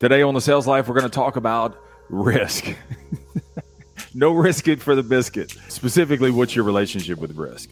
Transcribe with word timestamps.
Today 0.00 0.22
on 0.22 0.32
the 0.32 0.40
Sales 0.40 0.66
Life, 0.66 0.88
we're 0.88 0.94
going 0.94 1.10
to 1.10 1.14
talk 1.14 1.36
about 1.36 1.78
risk. 2.08 2.74
no 4.14 4.32
risk 4.32 4.66
it 4.66 4.80
for 4.80 4.94
the 4.96 5.02
biscuit. 5.02 5.54
Specifically, 5.68 6.30
what's 6.30 6.56
your 6.56 6.64
relationship 6.64 7.18
with 7.18 7.36
risk? 7.36 7.68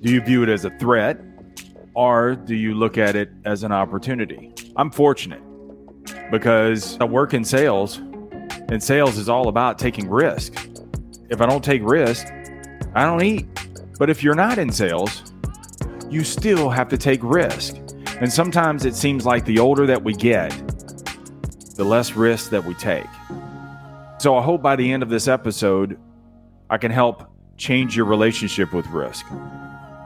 Do 0.00 0.12
you 0.12 0.20
view 0.20 0.44
it 0.44 0.50
as 0.50 0.64
a 0.64 0.70
threat 0.78 1.20
or 1.94 2.36
do 2.36 2.54
you 2.54 2.74
look 2.74 2.96
at 2.96 3.16
it 3.16 3.30
as 3.44 3.64
an 3.64 3.72
opportunity? 3.72 4.54
I'm 4.76 4.92
fortunate 4.92 5.42
because 6.30 6.96
I 7.00 7.04
work 7.06 7.34
in 7.34 7.44
sales, 7.44 7.96
and 8.68 8.80
sales 8.80 9.18
is 9.18 9.28
all 9.28 9.48
about 9.48 9.80
taking 9.80 10.08
risk. 10.08 10.64
If 11.28 11.40
I 11.40 11.46
don't 11.46 11.64
take 11.64 11.82
risk, 11.82 12.28
I 12.94 13.04
don't 13.04 13.24
eat. 13.24 13.48
But 13.98 14.10
if 14.10 14.22
you're 14.22 14.36
not 14.36 14.58
in 14.58 14.70
sales, 14.70 15.32
you 16.08 16.22
still 16.22 16.70
have 16.70 16.88
to 16.90 16.96
take 16.96 17.18
risk. 17.24 17.74
And 18.20 18.32
sometimes 18.32 18.84
it 18.84 18.94
seems 18.94 19.26
like 19.26 19.44
the 19.44 19.58
older 19.58 19.86
that 19.86 20.04
we 20.04 20.14
get, 20.14 20.52
the 21.78 21.84
less 21.84 22.14
risk 22.14 22.50
that 22.50 22.64
we 22.64 22.74
take. 22.74 23.06
So 24.18 24.36
I 24.36 24.42
hope 24.42 24.60
by 24.60 24.74
the 24.74 24.92
end 24.92 25.04
of 25.04 25.10
this 25.10 25.28
episode, 25.28 25.96
I 26.68 26.76
can 26.76 26.90
help 26.90 27.30
change 27.56 27.96
your 27.96 28.04
relationship 28.04 28.72
with 28.72 28.84
risk 28.88 29.24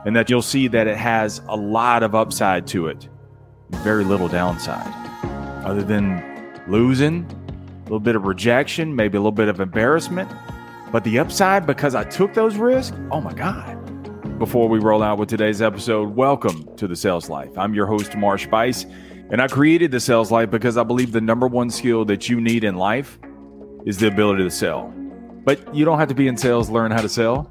and 0.04 0.14
that 0.14 0.28
you'll 0.28 0.42
see 0.42 0.68
that 0.68 0.86
it 0.86 0.98
has 0.98 1.40
a 1.48 1.56
lot 1.56 2.02
of 2.02 2.14
upside 2.14 2.66
to 2.68 2.88
it, 2.88 3.08
very 3.70 4.04
little 4.04 4.28
downside, 4.28 4.92
other 5.64 5.82
than 5.82 6.22
losing, 6.68 7.24
a 7.24 7.82
little 7.84 8.00
bit 8.00 8.16
of 8.16 8.26
rejection, 8.26 8.94
maybe 8.94 9.16
a 9.16 9.20
little 9.20 9.32
bit 9.32 9.48
of 9.48 9.58
embarrassment. 9.58 10.30
But 10.92 11.04
the 11.04 11.18
upside, 11.18 11.66
because 11.66 11.94
I 11.94 12.04
took 12.04 12.34
those 12.34 12.56
risks, 12.56 12.94
oh 13.10 13.22
my 13.22 13.32
God. 13.32 13.78
Before 14.38 14.68
we 14.68 14.78
roll 14.78 15.02
out 15.02 15.16
with 15.16 15.30
today's 15.30 15.62
episode, 15.62 16.16
welcome 16.16 16.68
to 16.76 16.86
the 16.86 16.96
Sales 16.96 17.30
Life. 17.30 17.56
I'm 17.56 17.72
your 17.72 17.86
host, 17.86 18.14
Marsh 18.14 18.46
Buice. 18.46 18.84
And 19.32 19.40
I 19.40 19.48
created 19.48 19.90
the 19.90 19.98
sales 19.98 20.30
life 20.30 20.50
because 20.50 20.76
I 20.76 20.82
believe 20.82 21.10
the 21.10 21.20
number 21.22 21.46
one 21.46 21.70
skill 21.70 22.04
that 22.04 22.28
you 22.28 22.38
need 22.38 22.64
in 22.64 22.76
life 22.76 23.18
is 23.86 23.96
the 23.96 24.08
ability 24.08 24.44
to 24.44 24.50
sell. 24.50 24.92
But 25.44 25.74
you 25.74 25.86
don't 25.86 25.98
have 25.98 26.08
to 26.08 26.14
be 26.14 26.28
in 26.28 26.36
sales 26.36 26.68
learn 26.68 26.90
how 26.90 27.00
to 27.00 27.08
sell. 27.08 27.50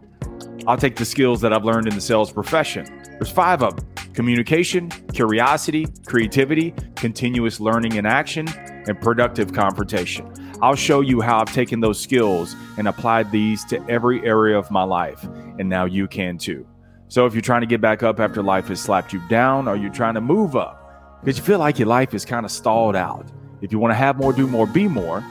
I'll 0.67 0.77
take 0.77 0.95
the 0.95 1.05
skills 1.05 1.41
that 1.41 1.51
I've 1.51 1.65
learned 1.65 1.87
in 1.87 1.95
the 1.95 2.01
sales 2.01 2.31
profession. 2.31 2.85
There's 3.03 3.31
five 3.31 3.63
of 3.63 3.75
them 3.75 3.87
communication, 4.13 4.89
curiosity, 5.11 5.87
creativity, 6.05 6.75
continuous 6.95 7.59
learning 7.59 7.97
and 7.97 8.05
action, 8.05 8.47
and 8.87 9.01
productive 9.01 9.51
confrontation. 9.51 10.31
I'll 10.61 10.75
show 10.75 11.01
you 11.01 11.19
how 11.19 11.39
I've 11.39 11.51
taken 11.51 11.79
those 11.79 11.99
skills 11.99 12.55
and 12.77 12.87
applied 12.87 13.31
these 13.31 13.65
to 13.65 13.83
every 13.89 14.23
area 14.23 14.55
of 14.55 14.69
my 14.69 14.83
life. 14.83 15.23
And 15.57 15.67
now 15.67 15.85
you 15.85 16.07
can 16.07 16.37
too. 16.37 16.67
So 17.07 17.25
if 17.25 17.33
you're 17.33 17.41
trying 17.41 17.61
to 17.61 17.67
get 17.67 17.81
back 17.81 18.03
up 18.03 18.19
after 18.19 18.43
life 18.43 18.67
has 18.67 18.79
slapped 18.79 19.13
you 19.13 19.21
down, 19.29 19.67
or 19.67 19.75
you're 19.75 19.91
trying 19.91 20.13
to 20.13 20.21
move 20.21 20.55
up, 20.55 20.80
because 21.21 21.37
you 21.37 21.43
feel 21.43 21.59
like 21.59 21.77
your 21.77 21.87
life 21.87 22.15
is 22.15 22.25
kind 22.25 22.45
of 22.45 22.51
stalled 22.51 22.95
out. 22.95 23.27
If 23.61 23.71
you 23.71 23.77
want 23.77 23.91
to 23.91 23.95
have 23.95 24.17
more, 24.17 24.33
do 24.33 24.47
more, 24.47 24.65
be 24.65 24.87
more, 24.87 25.23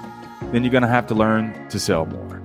then 0.53 0.63
you're 0.63 0.71
going 0.71 0.83
to 0.83 0.89
have 0.89 1.09
to 1.09 1.15
learn 1.15 1.69
to 1.69 1.81
sell 1.81 2.07
more. 2.07 2.41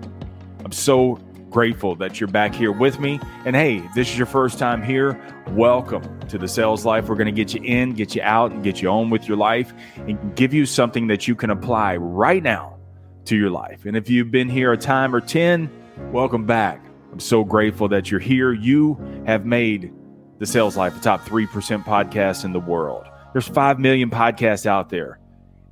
I'm 0.64 0.72
so 0.72 1.20
grateful 1.52 1.96
that 1.98 2.20
you're 2.20 2.28
back 2.28 2.56
here 2.56 2.72
with 2.72 3.00
me. 3.00 3.20
And 3.46 3.56
hey, 3.56 3.88
this 3.94 4.10
is 4.10 4.18
your 4.18 4.26
first 4.26 4.58
time 4.58 4.82
here, 4.82 5.22
welcome 5.50 6.20
to 6.22 6.40
the 6.40 6.48
sales 6.48 6.86
life. 6.86 7.08
We're 7.08 7.16
going 7.16 7.28
to 7.28 7.32
get 7.32 7.54
you 7.54 7.62
in, 7.62 7.94
get 7.94 8.16
you 8.16 8.24
out, 8.24 8.52
and 8.52 8.64
get 8.64 8.82
you 8.82 8.90
on 8.90 9.12
with 9.12 9.28
your 9.28 9.38
life 9.38 9.74
and 9.96 10.36
give 10.36 10.52
you 10.52 10.66
something 10.66 11.06
that 11.08 11.28
you 11.28 11.36
can 11.36 11.52
apply 11.52 11.98
right 11.98 12.42
now 12.42 12.80
to 13.26 13.38
your 13.38 13.52
life. 13.52 13.86
And 13.86 13.96
if 13.96 14.10
you've 14.10 14.32
been 14.32 14.50
here 14.50 14.74
a 14.74 14.78
time 14.78 15.16
or 15.16 15.22
10, 15.22 15.70
welcome 16.12 16.48
back. 16.48 16.84
I'm 17.12 17.20
so 17.20 17.44
grateful 17.44 17.88
that 17.90 18.10
you're 18.10 18.20
here. 18.20 18.52
You 18.52 18.98
have 19.28 19.46
made 19.46 19.94
the 20.40 20.48
Sales 20.48 20.76
Life 20.76 20.96
the 20.96 21.00
top 21.00 21.22
3% 21.22 21.84
podcast 21.84 22.44
in 22.44 22.52
the 22.52 22.60
world. 22.60 23.06
There's 23.36 23.50
5 23.50 23.80
million 23.80 24.10
podcasts 24.10 24.66
out 24.66 24.88
there, 24.88 25.20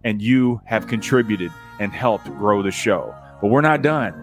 and 0.03 0.22
you 0.22 0.59
have 0.66 0.86
contributed 0.86 1.50
and 1.80 1.94
helped 1.94 2.25
grow 2.25 2.61
the 2.61 2.72
show. 2.72 3.16
But 3.42 3.52
we're 3.52 3.61
not 3.61 3.81
done. 3.81 4.14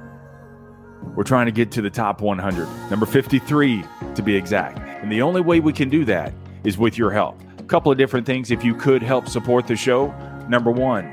We're 1.16 1.24
trying 1.24 1.46
to 1.46 1.50
get 1.50 1.70
to 1.70 1.80
the 1.80 1.88
top 1.88 2.20
100, 2.20 2.68
number 2.90 3.06
53 3.06 3.82
to 4.14 4.22
be 4.22 4.36
exact. 4.36 4.78
And 5.02 5.10
the 5.10 5.22
only 5.22 5.40
way 5.40 5.58
we 5.58 5.72
can 5.72 5.88
do 5.88 6.04
that 6.04 6.34
is 6.64 6.76
with 6.76 6.98
your 6.98 7.10
help. 7.10 7.40
A 7.58 7.62
couple 7.62 7.90
of 7.90 7.96
different 7.96 8.26
things 8.26 8.50
if 8.50 8.62
you 8.62 8.74
could 8.74 9.02
help 9.02 9.26
support 9.26 9.66
the 9.66 9.74
show. 9.74 10.08
Number 10.46 10.70
one, 10.70 11.06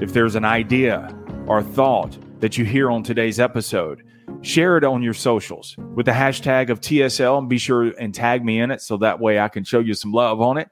if 0.00 0.12
there's 0.12 0.36
an 0.36 0.44
idea 0.44 1.12
or 1.48 1.64
thought 1.64 2.16
that 2.38 2.56
you 2.56 2.64
hear 2.64 2.92
on 2.92 3.02
today's 3.02 3.40
episode, 3.40 4.04
share 4.40 4.76
it 4.76 4.84
on 4.84 5.02
your 5.02 5.14
socials 5.14 5.74
with 5.96 6.06
the 6.06 6.12
hashtag 6.12 6.70
of 6.70 6.80
TSL 6.80 7.38
and 7.38 7.48
be 7.48 7.58
sure 7.58 7.86
and 7.98 8.14
tag 8.14 8.44
me 8.44 8.60
in 8.60 8.70
it 8.70 8.82
so 8.82 8.98
that 8.98 9.18
way 9.18 9.40
I 9.40 9.48
can 9.48 9.64
show 9.64 9.80
you 9.80 9.94
some 9.94 10.12
love 10.12 10.40
on 10.40 10.58
it. 10.58 10.70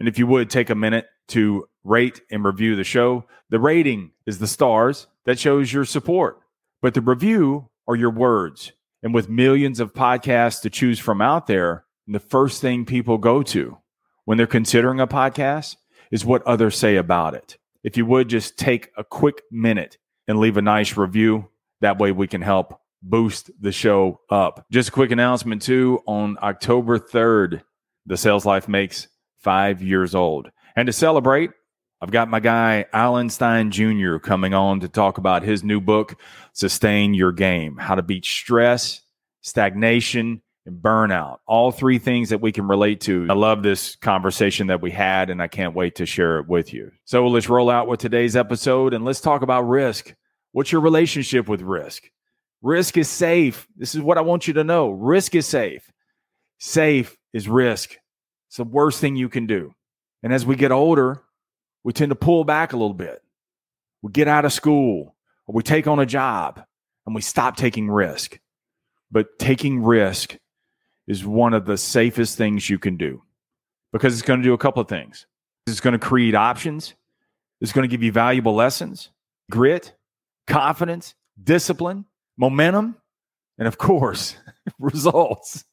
And 0.00 0.08
if 0.08 0.18
you 0.18 0.26
would 0.26 0.50
take 0.50 0.70
a 0.70 0.74
minute 0.74 1.06
to 1.28 1.68
rate 1.84 2.22
and 2.30 2.44
review 2.44 2.74
the 2.74 2.84
show, 2.84 3.26
the 3.50 3.60
rating 3.60 4.10
is 4.26 4.38
the 4.38 4.46
stars 4.46 5.06
that 5.26 5.38
shows 5.38 5.72
your 5.72 5.84
support, 5.84 6.40
but 6.82 6.94
the 6.94 7.00
review 7.02 7.68
are 7.86 7.94
your 7.94 8.10
words. 8.10 8.72
And 9.02 9.14
with 9.14 9.28
millions 9.28 9.78
of 9.78 9.94
podcasts 9.94 10.62
to 10.62 10.70
choose 10.70 10.98
from 10.98 11.20
out 11.20 11.46
there, 11.46 11.84
the 12.06 12.18
first 12.18 12.60
thing 12.60 12.84
people 12.84 13.18
go 13.18 13.42
to 13.44 13.78
when 14.24 14.38
they're 14.38 14.46
considering 14.46 15.00
a 15.00 15.06
podcast 15.06 15.76
is 16.10 16.24
what 16.24 16.42
others 16.42 16.76
say 16.76 16.96
about 16.96 17.34
it. 17.34 17.58
If 17.84 17.96
you 17.96 18.04
would 18.06 18.28
just 18.28 18.58
take 18.58 18.90
a 18.96 19.04
quick 19.04 19.42
minute 19.50 19.98
and 20.26 20.38
leave 20.38 20.56
a 20.56 20.62
nice 20.62 20.96
review, 20.96 21.48
that 21.80 21.98
way 21.98 22.12
we 22.12 22.26
can 22.26 22.42
help 22.42 22.80
boost 23.02 23.50
the 23.60 23.72
show 23.72 24.20
up. 24.30 24.66
Just 24.70 24.90
a 24.90 24.92
quick 24.92 25.10
announcement 25.10 25.62
too 25.62 26.00
on 26.06 26.36
October 26.42 26.98
3rd, 26.98 27.62
the 28.06 28.16
Sales 28.16 28.44
Life 28.44 28.68
makes 28.68 29.08
five 29.40 29.82
years 29.82 30.14
old. 30.14 30.50
And 30.76 30.86
to 30.86 30.92
celebrate, 30.92 31.50
I've 32.00 32.10
got 32.10 32.30
my 32.30 32.40
guy 32.40 32.86
Alan 32.92 33.28
Stein 33.28 33.70
Jr. 33.70 34.16
coming 34.16 34.54
on 34.54 34.80
to 34.80 34.88
talk 34.88 35.18
about 35.18 35.42
his 35.42 35.62
new 35.62 35.80
book, 35.80 36.18
Sustain 36.52 37.12
Your 37.12 37.32
Game 37.32 37.76
How 37.76 37.94
to 37.94 38.02
Beat 38.02 38.24
Stress, 38.24 39.02
Stagnation, 39.42 40.40
and 40.66 40.82
Burnout. 40.82 41.38
All 41.46 41.72
three 41.72 41.98
things 41.98 42.30
that 42.30 42.40
we 42.40 42.52
can 42.52 42.68
relate 42.68 43.00
to. 43.02 43.26
I 43.28 43.34
love 43.34 43.62
this 43.62 43.96
conversation 43.96 44.68
that 44.68 44.80
we 44.80 44.90
had, 44.90 45.28
and 45.28 45.42
I 45.42 45.48
can't 45.48 45.74
wait 45.74 45.96
to 45.96 46.06
share 46.06 46.38
it 46.38 46.48
with 46.48 46.72
you. 46.72 46.90
So 47.04 47.26
let's 47.26 47.48
roll 47.48 47.68
out 47.68 47.88
with 47.88 48.00
today's 48.00 48.36
episode 48.36 48.94
and 48.94 49.04
let's 49.04 49.20
talk 49.20 49.42
about 49.42 49.62
risk. 49.62 50.14
What's 50.52 50.72
your 50.72 50.80
relationship 50.80 51.48
with 51.48 51.60
risk? 51.60 52.04
Risk 52.62 52.96
is 52.96 53.08
safe. 53.08 53.66
This 53.76 53.94
is 53.94 54.00
what 54.00 54.18
I 54.18 54.22
want 54.22 54.46
you 54.46 54.54
to 54.54 54.64
know. 54.64 54.90
Risk 54.90 55.34
is 55.34 55.46
safe. 55.46 55.90
Safe 56.58 57.16
is 57.32 57.48
risk. 57.48 57.96
It's 58.50 58.56
the 58.56 58.64
worst 58.64 59.00
thing 59.00 59.14
you 59.14 59.28
can 59.28 59.46
do. 59.46 59.76
And 60.24 60.32
as 60.32 60.44
we 60.44 60.56
get 60.56 60.72
older, 60.72 61.22
we 61.84 61.92
tend 61.92 62.10
to 62.10 62.16
pull 62.16 62.42
back 62.42 62.72
a 62.72 62.76
little 62.76 62.94
bit. 62.94 63.22
We 64.02 64.10
get 64.10 64.26
out 64.26 64.44
of 64.44 64.52
school 64.52 65.14
or 65.46 65.54
we 65.54 65.62
take 65.62 65.86
on 65.86 66.00
a 66.00 66.04
job 66.04 66.60
and 67.06 67.14
we 67.14 67.20
stop 67.20 67.54
taking 67.54 67.88
risk. 67.88 68.40
But 69.08 69.38
taking 69.38 69.84
risk 69.84 70.36
is 71.06 71.24
one 71.24 71.54
of 71.54 71.64
the 71.64 71.78
safest 71.78 72.36
things 72.36 72.68
you 72.68 72.76
can 72.76 72.96
do 72.96 73.22
because 73.92 74.14
it's 74.14 74.22
going 74.26 74.40
to 74.40 74.44
do 74.44 74.52
a 74.52 74.58
couple 74.58 74.82
of 74.82 74.88
things. 74.88 75.26
It's 75.68 75.78
going 75.78 75.92
to 75.92 76.04
create 76.04 76.34
options. 76.34 76.94
It's 77.60 77.70
going 77.70 77.88
to 77.88 77.90
give 77.90 78.02
you 78.02 78.10
valuable 78.10 78.56
lessons, 78.56 79.10
grit, 79.48 79.94
confidence, 80.48 81.14
discipline, 81.40 82.04
momentum, 82.36 82.96
and 83.58 83.68
of 83.68 83.78
course, 83.78 84.34
results. 84.78 85.64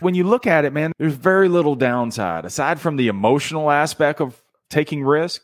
when 0.00 0.14
you 0.14 0.24
look 0.24 0.46
at 0.46 0.64
it, 0.64 0.72
man, 0.72 0.92
there's 0.98 1.14
very 1.14 1.48
little 1.48 1.74
downside. 1.74 2.44
Aside 2.44 2.80
from 2.80 2.96
the 2.96 3.08
emotional 3.08 3.70
aspect 3.70 4.20
of 4.20 4.40
taking 4.70 5.04
risk, 5.04 5.42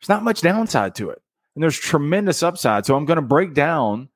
there's 0.00 0.08
not 0.08 0.22
much 0.22 0.40
downside 0.42 0.94
to 0.96 1.10
it. 1.10 1.20
And 1.54 1.62
there's 1.62 1.78
tremendous 1.78 2.42
upside. 2.42 2.84
So 2.84 2.96
I'm 2.96 3.06
going 3.06 3.16
to 3.16 3.22
break 3.22 3.54
down 3.54 4.08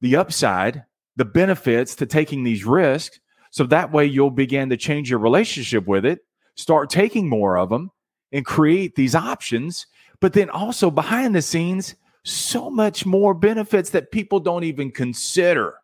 the 0.00 0.16
upside, 0.16 0.84
the 1.16 1.24
benefits 1.24 1.94
to 1.96 2.06
taking 2.06 2.42
these 2.42 2.64
risks. 2.64 3.20
So 3.50 3.64
that 3.64 3.92
way 3.92 4.06
you'll 4.06 4.30
begin 4.30 4.70
to 4.70 4.76
change 4.76 5.08
your 5.08 5.20
relationship 5.20 5.86
with 5.86 6.04
it, 6.04 6.20
start 6.56 6.90
taking 6.90 7.28
more 7.28 7.56
of 7.56 7.70
them, 7.70 7.90
and 8.32 8.44
create 8.44 8.96
these 8.96 9.14
options. 9.14 9.86
But 10.20 10.32
then 10.32 10.50
also 10.50 10.90
behind 10.90 11.34
the 11.34 11.42
scenes, 11.42 11.94
so 12.24 12.68
much 12.68 13.06
more 13.06 13.34
benefits 13.34 13.90
that 13.90 14.10
people 14.10 14.40
don't 14.40 14.64
even 14.64 14.90
consider. 14.90 15.74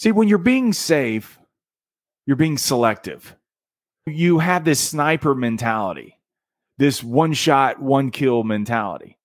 See, 0.00 0.12
when 0.12 0.28
you're 0.28 0.38
being 0.38 0.72
safe, 0.72 1.38
you're 2.24 2.34
being 2.34 2.56
selective. 2.56 3.36
You 4.06 4.38
have 4.38 4.64
this 4.64 4.80
sniper 4.80 5.34
mentality, 5.34 6.18
this 6.78 7.04
one 7.04 7.34
shot, 7.34 7.82
one 7.82 8.10
kill 8.10 8.42
mentality. 8.42 9.18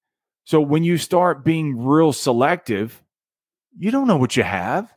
So 0.44 0.60
when 0.60 0.84
you 0.84 0.98
start 0.98 1.46
being 1.46 1.86
real 1.86 2.12
selective, 2.12 3.02
you 3.78 3.90
don't 3.90 4.06
know 4.06 4.18
what 4.18 4.36
you 4.36 4.44
have. 4.44 4.94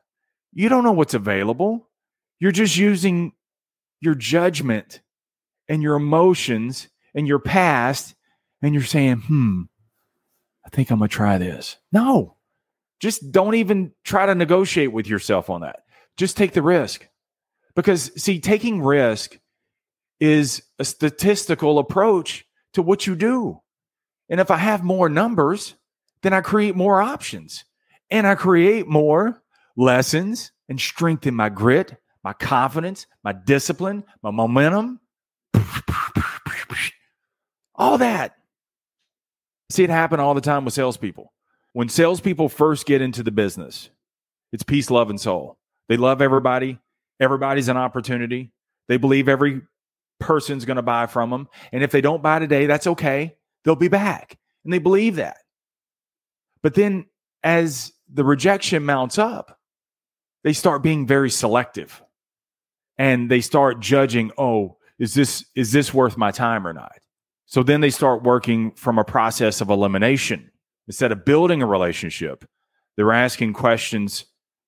You 0.53 0.69
don't 0.69 0.83
know 0.83 0.91
what's 0.91 1.15
available. 1.15 1.89
You're 2.41 2.51
just 2.51 2.77
using 2.77 3.35
your 4.01 4.17
judgment 4.17 5.01
and 5.69 5.81
your 5.81 5.95
emotions 5.95 6.89
and 7.15 7.29
your 7.29 7.39
past, 7.39 8.17
and 8.63 8.75
you're 8.75 8.83
saying, 8.83 9.19
hmm, 9.19 9.63
I 10.67 10.71
think 10.71 10.91
I'm 10.91 10.99
going 10.99 11.09
to 11.09 11.15
try 11.15 11.39
this. 11.39 11.77
No, 11.93 12.35
just 13.01 13.31
don't 13.31 13.55
even 13.55 13.93
try 14.05 14.27
to 14.27 14.35
negotiate 14.35 14.93
with 14.93 15.07
yourself 15.07 15.51
on 15.51 15.61
that. 15.61 15.81
Just 16.17 16.37
take 16.37 16.53
the 16.53 16.63
risk. 16.63 17.07
Because, 17.75 18.11
see, 18.21 18.41
taking 18.41 18.83
risk 18.83 19.39
is 20.21 20.63
a 20.79 20.85
statistical 20.85 21.79
approach 21.79 22.45
to 22.75 22.83
what 22.83 23.07
you 23.07 23.15
do. 23.15 23.61
And 24.29 24.41
if 24.41 24.51
I 24.51 24.57
have 24.57 24.83
more 24.83 25.09
numbers, 25.09 25.75
then 26.23 26.33
I 26.33 26.41
create 26.41 26.75
more 26.75 27.01
options 27.01 27.65
and 28.11 28.27
I 28.27 28.35
create 28.35 28.89
more 28.89 29.41
lessons 29.77 30.51
and 30.69 30.81
strengthen 30.81 31.35
my 31.35 31.49
grit, 31.49 31.97
my 32.25 32.33
confidence, 32.33 33.07
my 33.23 33.33
discipline, 33.33 34.05
my 34.23 34.31
momentum. 34.31 35.01
All 37.75 37.99
that. 37.99 38.35
See 39.71 39.85
it 39.85 39.91
happen 39.91 40.19
all 40.19 40.35
the 40.35 40.41
time 40.41 40.65
with 40.65 40.75
salespeople. 40.75 41.33
When 41.73 41.89
salespeople 41.89 42.49
first 42.49 42.87
get 42.87 43.03
into 43.03 43.23
the 43.23 43.31
business, 43.31 43.91
it's 44.53 44.63
peace, 44.63 44.91
love, 44.91 45.11
and 45.11 45.21
soul. 45.21 45.59
They 45.89 45.97
love 45.97 46.23
everybody. 46.23 46.79
Everybody's 47.21 47.69
an 47.69 47.77
opportunity. 47.77 48.53
They 48.89 48.97
believe 48.97 49.29
every 49.29 49.63
person's 50.19 50.65
going 50.65 50.77
to 50.77 50.83
buy 50.83 51.07
from 51.07 51.31
them. 51.31 51.49
And 51.73 51.83
if 51.83 51.91
they 51.91 52.01
don't 52.01 52.23
buy 52.23 52.39
today, 52.39 52.67
that's 52.67 52.87
okay. 52.87 53.37
They'll 53.65 53.77
be 53.77 53.89
back. 53.89 54.39
And 54.65 54.73
they 54.73 54.79
believe 54.79 55.17
that. 55.17 55.39
But 56.63 56.75
then 56.75 57.07
as 57.43 57.93
the 58.13 58.25
rejection 58.25 58.85
mounts 58.85 59.19
up, 59.19 59.59
they 60.45 60.53
start 60.53 60.83
being 60.83 61.07
very 61.07 61.31
selective 61.31 62.03
and 62.97 63.31
they 63.31 63.41
start 63.41 63.81
judging, 63.81 64.33
oh, 64.39 64.77
is 64.99 65.15
this 65.15 65.45
is 65.55 65.71
this 65.73 65.95
worth 65.95 66.17
my 66.17 66.31
time 66.31 66.67
or 66.67 66.73
not? 66.73 66.99
So 67.47 67.63
then 67.63 67.81
they 67.81 67.91
start 67.91 68.23
working 68.23 68.73
from 68.73 68.99
a 68.99 69.05
process 69.05 69.61
of 69.61 69.71
elimination. 69.71 70.51
Instead 70.89 71.13
of 71.13 71.25
building 71.25 71.63
a 71.63 71.67
relationship, 71.67 72.45
they're 72.97 73.13
asking 73.13 73.53
questions 73.53 74.25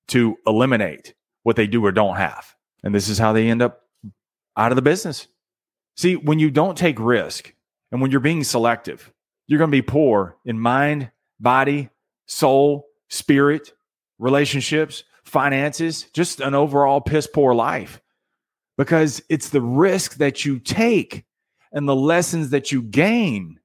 to 0.09 0.37
eliminate 0.47 1.15
what 1.43 1.57
they 1.57 1.67
do 1.67 1.85
or 1.85 1.91
don't 1.91 2.17
have. 2.17 2.55
And 2.85 2.95
this 2.95 3.09
is 3.09 3.19
how 3.19 3.33
they 3.33 3.49
end 3.49 3.63
up 3.63 3.83
out 4.57 4.71
of 4.71 4.77
the 4.77 4.83
business. 4.83 5.27
See, 5.97 6.17
when 6.17 6.39
you 6.39 6.51
don't 6.51 6.79
take 6.79 6.99
risk 7.01 7.53
and 7.91 8.01
when 8.01 8.11
you're 8.11 8.21
being 8.21 8.45
selective, 8.45 9.13
you're 9.47 9.59
going 9.59 9.71
to 9.71 9.77
be 9.77 9.83
poor 9.83 10.37
in 10.45 10.61
mind, 10.61 11.11
body, 11.41 11.89
soul, 12.27 12.87
spirit, 13.09 13.73
relationships, 14.19 15.03
finances, 15.25 16.05
just 16.13 16.41
an 16.41 16.55
overall 16.55 17.01
piss 17.01 17.27
poor 17.27 17.55
life 17.55 18.01
because 18.77 19.23
it's 19.29 19.51
the 19.51 19.61
risk 19.61 20.17
that 20.17 20.45
you 20.45 20.59
take 20.59 21.25
and 21.73 21.89
the 21.89 21.95
lessons 21.95 22.51
that 22.51 22.73
you 22.73 22.83
gain. 22.83 23.60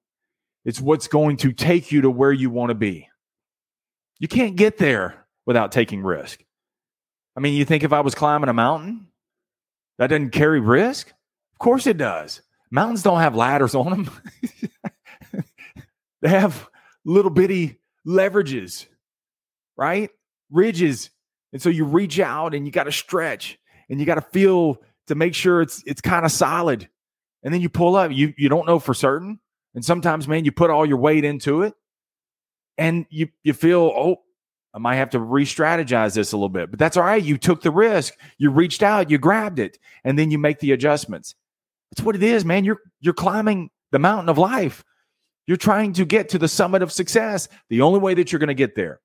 It's 0.65 0.81
what's 0.81 1.07
going 1.07 1.37
to 1.37 1.53
take 1.53 1.91
you 1.91 2.01
to 2.01 2.09
where 2.09 2.33
you 2.33 2.49
want 2.49 2.71
to 2.71 2.75
be. 2.75 3.07
You 4.19 4.27
can't 4.27 4.55
get 4.55 4.77
there 4.77 5.25
without 5.45 5.71
taking 5.71 6.01
risk. 6.01 6.43
I 7.37 7.39
mean, 7.39 7.53
you 7.53 7.65
think 7.65 7.83
if 7.83 7.93
I 7.93 7.99
was 8.01 8.15
climbing 8.15 8.49
a 8.49 8.53
mountain, 8.53 9.07
that 9.99 10.07
doesn't 10.07 10.31
carry 10.31 10.59
risk? 10.59 11.09
Of 11.53 11.59
course 11.59 11.85
it 11.85 11.97
does. 11.97 12.41
Mountains 12.71 13.03
don't 13.03 13.19
have 13.19 13.35
ladders 13.35 13.75
on 13.75 13.91
them. 13.91 14.11
they 16.21 16.29
have 16.29 16.67
little 17.05 17.31
bitty 17.31 17.79
leverages, 18.07 18.87
right? 19.77 20.09
Ridges. 20.49 21.11
And 21.53 21.61
so 21.61 21.69
you 21.69 21.85
reach 21.85 22.19
out 22.19 22.53
and 22.53 22.65
you 22.65 22.71
got 22.71 22.85
to 22.85 22.91
stretch 22.91 23.59
and 23.89 23.99
you 23.99 24.05
got 24.05 24.15
to 24.15 24.21
feel 24.21 24.81
to 25.07 25.15
make 25.15 25.35
sure 25.35 25.61
it's 25.61 25.83
it's 25.85 26.01
kind 26.01 26.25
of 26.25 26.31
solid. 26.31 26.89
And 27.43 27.53
then 27.53 27.61
you 27.61 27.69
pull 27.69 27.95
up. 27.95 28.11
You 28.11 28.33
you 28.37 28.49
don't 28.49 28.65
know 28.65 28.79
for 28.79 28.93
certain. 28.93 29.39
And 29.75 29.83
sometimes, 29.83 30.27
man, 30.27 30.45
you 30.45 30.51
put 30.51 30.69
all 30.69 30.85
your 30.85 30.97
weight 30.97 31.25
into 31.25 31.61
it, 31.61 31.73
and 32.77 33.05
you 33.09 33.27
you 33.43 33.53
feel, 33.53 33.81
oh, 33.81 34.21
I 34.73 34.79
might 34.79 34.95
have 34.95 35.11
to 35.11 35.19
re-strategize 35.19 36.15
this 36.15 36.31
a 36.31 36.37
little 36.37 36.49
bit. 36.49 36.69
But 36.69 36.79
that's 36.79 36.97
all 36.97 37.03
right. 37.03 37.23
You 37.23 37.37
took 37.37 37.61
the 37.61 37.71
risk. 37.71 38.13
You 38.37 38.51
reached 38.51 38.83
out. 38.83 39.09
You 39.09 39.17
grabbed 39.17 39.59
it, 39.59 39.77
and 40.03 40.17
then 40.17 40.31
you 40.31 40.37
make 40.37 40.59
the 40.59 40.71
adjustments. 40.71 41.35
That's 41.91 42.05
what 42.05 42.15
it 42.15 42.23
is, 42.23 42.45
man. 42.45 42.65
You're 42.65 42.79
you're 43.01 43.13
climbing 43.13 43.69
the 43.91 43.99
mountain 43.99 44.29
of 44.29 44.37
life. 44.37 44.83
You're 45.47 45.57
trying 45.57 45.93
to 45.93 46.05
get 46.05 46.29
to 46.29 46.39
the 46.39 46.47
summit 46.47 46.81
of 46.81 46.91
success. 46.91 47.47
The 47.69 47.81
only 47.81 47.99
way 47.99 48.15
that 48.15 48.31
you're 48.31 48.39
going 48.39 48.47
to 48.47 48.53
get 48.53 48.75
there 48.75 48.99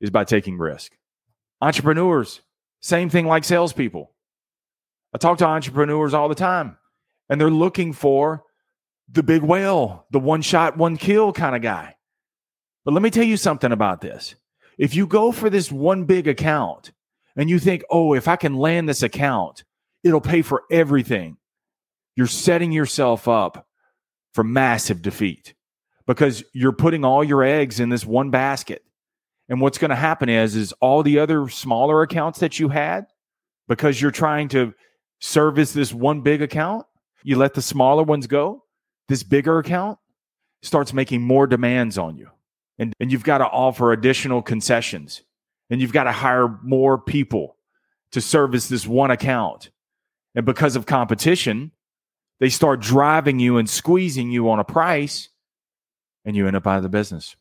is 0.00 0.10
by 0.10 0.24
taking 0.24 0.58
risk. 0.58 0.92
Entrepreneurs, 1.60 2.40
same 2.80 3.08
thing 3.08 3.26
like 3.26 3.44
salespeople. 3.44 4.12
I 5.14 5.18
talk 5.18 5.38
to 5.38 5.46
entrepreneurs 5.46 6.12
all 6.12 6.28
the 6.28 6.34
time, 6.34 6.76
and 7.28 7.40
they're 7.40 7.50
looking 7.50 7.92
for 7.92 8.43
the 9.10 9.22
big 9.22 9.42
whale, 9.42 10.06
the 10.10 10.18
one 10.18 10.42
shot, 10.42 10.76
one 10.76 10.96
kill 10.96 11.32
kind 11.32 11.54
of 11.54 11.62
guy. 11.62 11.96
But 12.84 12.94
let 12.94 13.02
me 13.02 13.10
tell 13.10 13.24
you 13.24 13.36
something 13.36 13.72
about 13.72 14.00
this. 14.00 14.34
If 14.78 14.94
you 14.94 15.06
go 15.06 15.32
for 15.32 15.50
this 15.50 15.70
one 15.70 16.04
big 16.04 16.26
account 16.26 16.92
and 17.36 17.48
you 17.48 17.58
think, 17.58 17.84
oh, 17.90 18.14
if 18.14 18.28
I 18.28 18.36
can 18.36 18.56
land 18.56 18.88
this 18.88 19.02
account, 19.02 19.64
it'll 20.02 20.20
pay 20.20 20.42
for 20.42 20.64
everything, 20.70 21.36
you're 22.16 22.26
setting 22.26 22.72
yourself 22.72 23.28
up 23.28 23.66
for 24.32 24.44
massive 24.44 25.00
defeat 25.00 25.54
because 26.06 26.44
you're 26.52 26.72
putting 26.72 27.04
all 27.04 27.24
your 27.24 27.42
eggs 27.42 27.80
in 27.80 27.88
this 27.88 28.04
one 28.04 28.30
basket. 28.30 28.82
And 29.48 29.60
what's 29.60 29.78
going 29.78 29.90
to 29.90 29.96
happen 29.96 30.28
is, 30.28 30.56
is 30.56 30.72
all 30.80 31.02
the 31.02 31.18
other 31.18 31.48
smaller 31.48 32.02
accounts 32.02 32.40
that 32.40 32.58
you 32.58 32.68
had, 32.68 33.06
because 33.68 34.00
you're 34.00 34.10
trying 34.10 34.48
to 34.48 34.74
service 35.20 35.72
this 35.72 35.92
one 35.92 36.20
big 36.20 36.42
account, 36.42 36.86
you 37.22 37.36
let 37.36 37.54
the 37.54 37.62
smaller 37.62 38.02
ones 38.02 38.26
go, 38.26 38.63
this 39.08 39.22
bigger 39.22 39.58
account 39.58 39.98
starts 40.62 40.92
making 40.92 41.22
more 41.22 41.46
demands 41.46 41.98
on 41.98 42.16
you. 42.16 42.30
And, 42.78 42.92
and 42.98 43.12
you've 43.12 43.24
got 43.24 43.38
to 43.38 43.46
offer 43.46 43.92
additional 43.92 44.42
concessions 44.42 45.22
and 45.70 45.80
you've 45.80 45.92
got 45.92 46.04
to 46.04 46.12
hire 46.12 46.48
more 46.62 46.98
people 46.98 47.56
to 48.12 48.20
service 48.20 48.68
this 48.68 48.86
one 48.86 49.10
account. 49.10 49.70
And 50.34 50.44
because 50.44 50.76
of 50.76 50.86
competition, 50.86 51.72
they 52.40 52.48
start 52.48 52.80
driving 52.80 53.38
you 53.38 53.58
and 53.58 53.70
squeezing 53.70 54.30
you 54.30 54.50
on 54.50 54.58
a 54.58 54.64
price 54.64 55.28
and 56.24 56.34
you 56.34 56.46
end 56.46 56.56
up 56.56 56.66
out 56.66 56.78
of 56.78 56.82
the 56.82 56.88
business. 56.88 57.36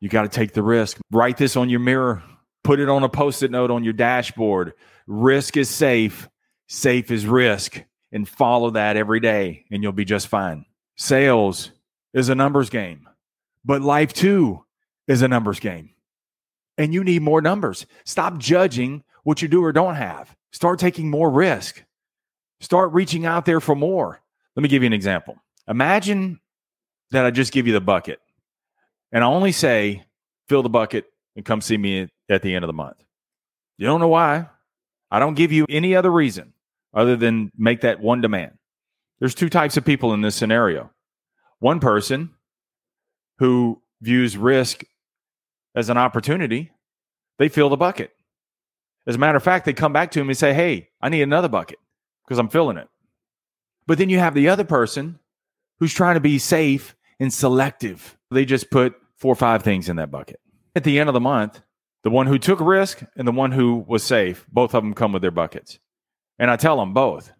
You 0.00 0.08
got 0.08 0.22
to 0.22 0.28
take 0.28 0.52
the 0.52 0.62
risk. 0.62 0.98
Write 1.10 1.36
this 1.36 1.56
on 1.56 1.68
your 1.68 1.80
mirror, 1.80 2.22
put 2.64 2.80
it 2.80 2.88
on 2.88 3.02
a 3.02 3.08
post 3.08 3.42
it 3.42 3.50
note 3.50 3.70
on 3.70 3.84
your 3.84 3.92
dashboard. 3.92 4.72
Risk 5.06 5.56
is 5.56 5.68
safe 5.68 6.28
safe 6.70 7.10
is 7.10 7.26
risk 7.26 7.82
and 8.12 8.28
follow 8.28 8.70
that 8.70 8.96
every 8.96 9.18
day 9.18 9.64
and 9.72 9.82
you'll 9.82 9.90
be 9.90 10.04
just 10.04 10.28
fine. 10.28 10.64
Sales 11.00 11.70
is 12.12 12.28
a 12.28 12.34
numbers 12.34 12.68
game, 12.68 13.08
but 13.64 13.80
life 13.80 14.12
too 14.12 14.66
is 15.08 15.22
a 15.22 15.28
numbers 15.28 15.58
game. 15.58 15.94
And 16.76 16.92
you 16.92 17.02
need 17.02 17.22
more 17.22 17.40
numbers. 17.40 17.86
Stop 18.04 18.36
judging 18.36 19.02
what 19.24 19.40
you 19.40 19.48
do 19.48 19.64
or 19.64 19.72
don't 19.72 19.94
have. 19.94 20.36
Start 20.52 20.78
taking 20.78 21.08
more 21.08 21.30
risk. 21.30 21.82
Start 22.60 22.92
reaching 22.92 23.24
out 23.24 23.46
there 23.46 23.60
for 23.60 23.74
more. 23.74 24.20
Let 24.54 24.62
me 24.62 24.68
give 24.68 24.82
you 24.82 24.88
an 24.88 24.92
example. 24.92 25.36
Imagine 25.66 26.38
that 27.12 27.24
I 27.24 27.30
just 27.30 27.54
give 27.54 27.66
you 27.66 27.72
the 27.72 27.80
bucket 27.80 28.20
and 29.10 29.24
I 29.24 29.26
only 29.26 29.52
say, 29.52 30.04
fill 30.50 30.62
the 30.62 30.68
bucket 30.68 31.06
and 31.34 31.46
come 31.46 31.62
see 31.62 31.78
me 31.78 32.08
at 32.28 32.42
the 32.42 32.54
end 32.54 32.62
of 32.62 32.68
the 32.68 32.74
month. 32.74 33.02
You 33.78 33.86
don't 33.86 34.00
know 34.00 34.08
why. 34.08 34.50
I 35.10 35.18
don't 35.18 35.32
give 35.32 35.50
you 35.50 35.64
any 35.70 35.96
other 35.96 36.12
reason 36.12 36.52
other 36.92 37.16
than 37.16 37.50
make 37.56 37.80
that 37.80 38.00
one 38.00 38.20
demand. 38.20 38.52
There's 39.20 39.34
two 39.34 39.50
types 39.50 39.76
of 39.76 39.84
people 39.84 40.12
in 40.14 40.22
this 40.22 40.34
scenario. 40.34 40.90
One 41.58 41.78
person 41.78 42.30
who 43.38 43.82
views 44.00 44.36
risk 44.36 44.82
as 45.74 45.90
an 45.90 45.98
opportunity, 45.98 46.72
they 47.38 47.48
fill 47.48 47.68
the 47.68 47.76
bucket. 47.76 48.10
As 49.06 49.14
a 49.14 49.18
matter 49.18 49.36
of 49.36 49.42
fact, 49.42 49.66
they 49.66 49.72
come 49.72 49.92
back 49.92 50.10
to 50.12 50.20
him 50.20 50.28
and 50.28 50.36
say, 50.36 50.52
Hey, 50.52 50.88
I 51.00 51.08
need 51.08 51.22
another 51.22 51.48
bucket 51.48 51.78
because 52.26 52.38
I'm 52.38 52.48
filling 52.48 52.76
it. 52.76 52.88
But 53.86 53.98
then 53.98 54.08
you 54.08 54.18
have 54.18 54.34
the 54.34 54.48
other 54.48 54.64
person 54.64 55.18
who's 55.78 55.94
trying 55.94 56.14
to 56.14 56.20
be 56.20 56.38
safe 56.38 56.94
and 57.18 57.32
selective. 57.32 58.16
They 58.30 58.44
just 58.44 58.70
put 58.70 58.94
four 59.16 59.32
or 59.32 59.36
five 59.36 59.62
things 59.62 59.88
in 59.88 59.96
that 59.96 60.10
bucket. 60.10 60.40
At 60.74 60.84
the 60.84 60.98
end 60.98 61.08
of 61.08 61.14
the 61.14 61.20
month, 61.20 61.60
the 62.02 62.10
one 62.10 62.26
who 62.26 62.38
took 62.38 62.60
risk 62.60 63.02
and 63.16 63.26
the 63.26 63.32
one 63.32 63.52
who 63.52 63.84
was 63.86 64.02
safe, 64.02 64.46
both 64.50 64.74
of 64.74 64.82
them 64.82 64.94
come 64.94 65.12
with 65.12 65.22
their 65.22 65.30
buckets. 65.30 65.78
And 66.38 66.50
I 66.50 66.56
tell 66.56 66.78
them 66.78 66.94
both, 66.94 67.32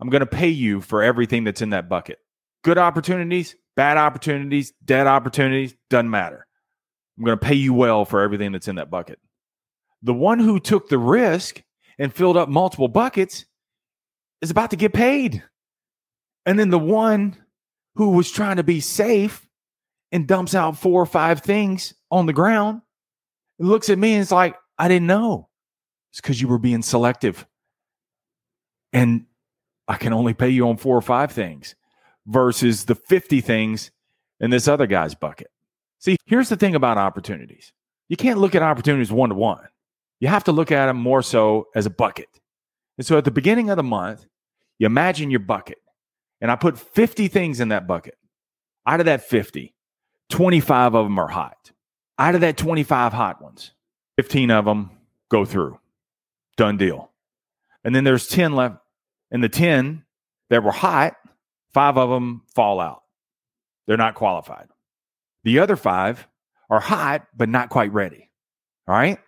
I'm 0.00 0.08
going 0.08 0.20
to 0.20 0.26
pay 0.26 0.48
you 0.48 0.80
for 0.80 1.02
everything 1.02 1.44
that's 1.44 1.62
in 1.62 1.70
that 1.70 1.88
bucket. 1.88 2.18
Good 2.62 2.78
opportunities, 2.78 3.54
bad 3.76 3.98
opportunities, 3.98 4.72
dead 4.84 5.06
opportunities, 5.06 5.74
doesn't 5.88 6.10
matter. 6.10 6.46
I'm 7.18 7.24
going 7.24 7.38
to 7.38 7.44
pay 7.44 7.54
you 7.54 7.74
well 7.74 8.04
for 8.04 8.20
everything 8.20 8.52
that's 8.52 8.68
in 8.68 8.76
that 8.76 8.90
bucket. 8.90 9.18
The 10.02 10.14
one 10.14 10.38
who 10.38 10.58
took 10.58 10.88
the 10.88 10.98
risk 10.98 11.62
and 11.98 12.12
filled 12.12 12.38
up 12.38 12.48
multiple 12.48 12.88
buckets 12.88 13.44
is 14.40 14.50
about 14.50 14.70
to 14.70 14.76
get 14.76 14.94
paid. 14.94 15.42
And 16.46 16.58
then 16.58 16.70
the 16.70 16.78
one 16.78 17.36
who 17.96 18.10
was 18.10 18.30
trying 18.30 18.56
to 18.56 18.62
be 18.62 18.80
safe 18.80 19.46
and 20.10 20.26
dumps 20.26 20.54
out 20.54 20.78
four 20.78 21.02
or 21.02 21.06
five 21.06 21.40
things 21.40 21.92
on 22.10 22.24
the 22.24 22.32
ground 22.32 22.80
looks 23.58 23.90
at 23.90 23.98
me 23.98 24.14
and 24.14 24.22
it's 24.22 24.30
like, 24.30 24.56
I 24.78 24.88
didn't 24.88 25.06
know. 25.06 25.50
It's 26.10 26.22
because 26.22 26.40
you 26.40 26.48
were 26.48 26.58
being 26.58 26.82
selective 26.82 27.46
and 28.92 29.26
I 29.90 29.96
can 29.96 30.12
only 30.12 30.34
pay 30.34 30.50
you 30.50 30.68
on 30.68 30.76
four 30.76 30.96
or 30.96 31.02
five 31.02 31.32
things 31.32 31.74
versus 32.24 32.84
the 32.84 32.94
50 32.94 33.40
things 33.40 33.90
in 34.38 34.50
this 34.50 34.68
other 34.68 34.86
guy's 34.86 35.16
bucket. 35.16 35.50
See, 35.98 36.16
here's 36.26 36.48
the 36.48 36.56
thing 36.56 36.76
about 36.76 36.96
opportunities 36.96 37.72
you 38.08 38.16
can't 38.16 38.38
look 38.38 38.54
at 38.54 38.62
opportunities 38.62 39.10
one 39.10 39.30
to 39.30 39.34
one. 39.34 39.66
You 40.20 40.28
have 40.28 40.44
to 40.44 40.52
look 40.52 40.70
at 40.70 40.86
them 40.86 40.96
more 40.96 41.22
so 41.22 41.66
as 41.74 41.86
a 41.86 41.90
bucket. 41.90 42.28
And 42.98 43.06
so 43.06 43.18
at 43.18 43.24
the 43.24 43.32
beginning 43.32 43.68
of 43.68 43.76
the 43.76 43.82
month, 43.82 44.26
you 44.78 44.86
imagine 44.86 45.28
your 45.28 45.40
bucket. 45.40 45.78
And 46.40 46.52
I 46.52 46.56
put 46.56 46.78
50 46.78 47.26
things 47.26 47.58
in 47.58 47.70
that 47.70 47.88
bucket. 47.88 48.16
Out 48.86 49.00
of 49.00 49.06
that 49.06 49.24
50, 49.24 49.74
25 50.28 50.94
of 50.94 51.04
them 51.04 51.18
are 51.18 51.28
hot. 51.28 51.72
Out 52.16 52.36
of 52.36 52.42
that 52.42 52.56
25 52.56 53.12
hot 53.12 53.42
ones, 53.42 53.72
15 54.18 54.52
of 54.52 54.66
them 54.66 54.90
go 55.30 55.44
through. 55.44 55.80
Done 56.56 56.76
deal. 56.76 57.10
And 57.82 57.92
then 57.92 58.04
there's 58.04 58.28
10 58.28 58.54
left. 58.54 58.76
And 59.30 59.42
the 59.42 59.48
10 59.48 60.04
that 60.50 60.64
were 60.64 60.72
hot, 60.72 61.16
five 61.72 61.96
of 61.96 62.10
them 62.10 62.42
fall 62.54 62.80
out. 62.80 63.02
They're 63.86 63.96
not 63.96 64.14
qualified. 64.14 64.68
The 65.44 65.58
other 65.58 65.76
five 65.76 66.26
are 66.68 66.80
hot, 66.80 67.26
but 67.36 67.48
not 67.48 67.70
quite 67.70 67.92
ready. 67.92 68.30
All 68.86 68.94
right. 68.94 69.18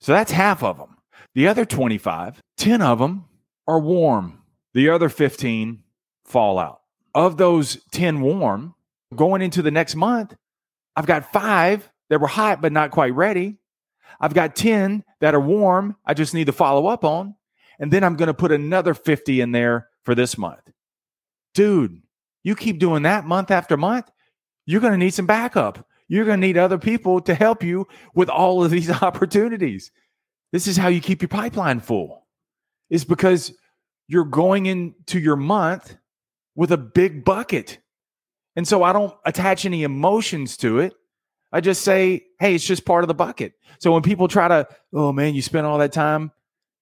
So 0.00 0.12
that's 0.12 0.32
half 0.32 0.62
of 0.62 0.78
them. 0.78 0.96
The 1.34 1.48
other 1.48 1.64
25, 1.64 2.40
10 2.56 2.82
of 2.82 2.98
them 2.98 3.24
are 3.66 3.80
warm. 3.80 4.42
The 4.72 4.88
other 4.90 5.08
15 5.08 5.82
fall 6.24 6.58
out. 6.58 6.80
Of 7.14 7.36
those 7.36 7.78
10 7.92 8.20
warm, 8.20 8.74
going 9.14 9.42
into 9.42 9.62
the 9.62 9.70
next 9.70 9.94
month, 9.94 10.34
I've 10.96 11.06
got 11.06 11.32
five 11.32 11.88
that 12.10 12.20
were 12.20 12.26
hot 12.26 12.60
but 12.60 12.72
not 12.72 12.90
quite 12.90 13.14
ready. 13.14 13.56
I've 14.20 14.34
got 14.34 14.56
10 14.56 15.04
that 15.20 15.34
are 15.34 15.40
warm. 15.40 15.96
I 16.04 16.14
just 16.14 16.34
need 16.34 16.46
to 16.46 16.52
follow 16.52 16.86
up 16.86 17.04
on. 17.04 17.34
And 17.78 17.90
then 17.90 18.04
I'm 18.04 18.16
going 18.16 18.28
to 18.28 18.34
put 18.34 18.52
another 18.52 18.94
50 18.94 19.40
in 19.40 19.52
there 19.52 19.88
for 20.04 20.14
this 20.14 20.38
month. 20.38 20.70
Dude, 21.54 22.02
you 22.42 22.54
keep 22.54 22.78
doing 22.78 23.02
that 23.02 23.26
month 23.26 23.50
after 23.50 23.76
month, 23.76 24.10
you're 24.66 24.80
going 24.80 24.92
to 24.92 24.98
need 24.98 25.14
some 25.14 25.26
backup. 25.26 25.86
You're 26.08 26.24
going 26.24 26.40
to 26.40 26.46
need 26.46 26.58
other 26.58 26.78
people 26.78 27.20
to 27.22 27.34
help 27.34 27.62
you 27.62 27.88
with 28.14 28.28
all 28.28 28.64
of 28.64 28.70
these 28.70 28.90
opportunities. 29.02 29.90
This 30.52 30.66
is 30.66 30.76
how 30.76 30.88
you 30.88 31.00
keep 31.00 31.22
your 31.22 31.28
pipeline 31.28 31.80
full. 31.80 32.26
It's 32.90 33.04
because 33.04 33.52
you're 34.06 34.24
going 34.24 34.66
into 34.66 35.18
your 35.18 35.36
month 35.36 35.96
with 36.54 36.70
a 36.70 36.76
big 36.76 37.24
bucket. 37.24 37.78
And 38.56 38.68
so 38.68 38.82
I 38.82 38.92
don't 38.92 39.14
attach 39.24 39.64
any 39.64 39.82
emotions 39.82 40.56
to 40.58 40.78
it. 40.78 40.94
I 41.50 41.60
just 41.60 41.82
say, 41.82 42.24
hey, 42.38 42.54
it's 42.54 42.64
just 42.64 42.84
part 42.84 43.04
of 43.04 43.08
the 43.08 43.14
bucket. 43.14 43.54
So 43.78 43.92
when 43.92 44.02
people 44.02 44.28
try 44.28 44.48
to, 44.48 44.68
oh 44.92 45.12
man, 45.12 45.34
you 45.34 45.42
spent 45.42 45.66
all 45.66 45.78
that 45.78 45.92
time 45.92 46.32